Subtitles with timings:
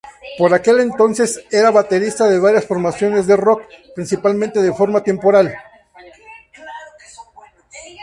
[0.39, 3.61] Por aquel entonces, era baterista de varias formaciones de rock,
[3.93, 5.55] principalmente de forma temporal.